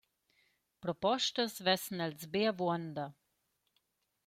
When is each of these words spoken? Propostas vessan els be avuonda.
Propostas 0.85 1.59
vessan 1.69 2.03
els 2.07 2.27
be 2.37 2.43
avuonda. 2.55 3.07